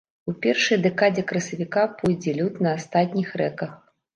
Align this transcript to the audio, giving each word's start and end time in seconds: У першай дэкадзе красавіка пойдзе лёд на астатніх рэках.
У 0.31 0.33
першай 0.45 0.79
дэкадзе 0.85 1.23
красавіка 1.31 1.83
пойдзе 1.99 2.35
лёд 2.41 2.59
на 2.69 2.75
астатніх 2.81 3.29
рэках. 3.45 3.81